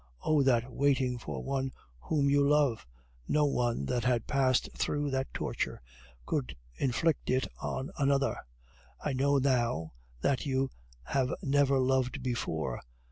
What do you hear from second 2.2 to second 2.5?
you